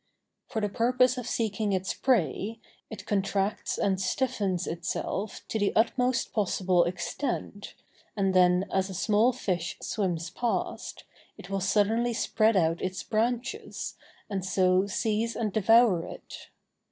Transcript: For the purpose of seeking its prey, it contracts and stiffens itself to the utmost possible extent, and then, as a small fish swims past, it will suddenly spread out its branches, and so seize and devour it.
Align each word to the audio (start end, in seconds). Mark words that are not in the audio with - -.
For 0.47 0.61
the 0.61 0.69
purpose 0.69 1.15
of 1.19 1.27
seeking 1.27 1.73
its 1.73 1.93
prey, 1.93 2.59
it 2.89 3.05
contracts 3.05 3.77
and 3.77 4.01
stiffens 4.01 4.65
itself 4.65 5.45
to 5.49 5.59
the 5.59 5.75
utmost 5.75 6.33
possible 6.33 6.85
extent, 6.85 7.75
and 8.17 8.33
then, 8.33 8.65
as 8.73 8.89
a 8.89 8.95
small 8.95 9.31
fish 9.31 9.77
swims 9.79 10.31
past, 10.31 11.03
it 11.37 11.51
will 11.51 11.59
suddenly 11.61 12.13
spread 12.13 12.57
out 12.57 12.81
its 12.81 13.03
branches, 13.03 13.95
and 14.27 14.43
so 14.43 14.87
seize 14.87 15.35
and 15.35 15.53
devour 15.53 16.03
it. 16.07 16.47